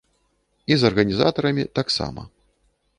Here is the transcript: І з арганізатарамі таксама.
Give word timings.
І 0.71 0.79
з 0.83 0.89
арганізатарамі 0.89 1.69
таксама. 1.81 2.21